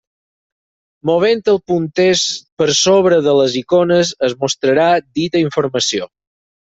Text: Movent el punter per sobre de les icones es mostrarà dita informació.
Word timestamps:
Movent 1.09 1.43
el 1.51 1.59
punter 1.73 2.07
per 2.61 2.67
sobre 2.79 3.19
de 3.27 3.35
les 3.41 3.59
icones 3.61 4.15
es 4.29 4.37
mostrarà 4.47 4.89
dita 5.21 5.45
informació. 5.51 6.09